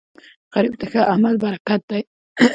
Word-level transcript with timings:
غریب 0.53 0.73
ته 0.79 0.85
ښه 0.91 1.01
عمل 1.13 1.35
برکت 1.43 1.81
دی 1.89 2.01